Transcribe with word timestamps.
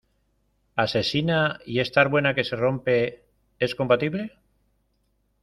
asesina 0.75 1.59
y 1.63 1.79
estar 1.79 2.09
buena 2.09 2.33
que 2.33 2.43
se 2.43 2.55
rompe? 2.55 3.23
es 3.59 3.75
compatible. 3.75 4.33